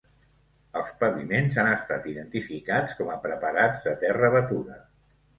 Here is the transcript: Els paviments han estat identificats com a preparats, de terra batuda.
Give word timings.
Els 0.79 0.93
paviments 1.01 1.59
han 1.63 1.67
estat 1.73 2.07
identificats 2.11 2.95
com 3.01 3.11
a 3.15 3.19
preparats, 3.27 3.83
de 3.89 3.93
terra 4.05 4.31
batuda. 4.37 4.79